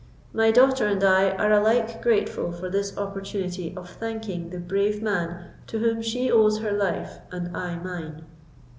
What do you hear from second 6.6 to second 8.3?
life and I mine."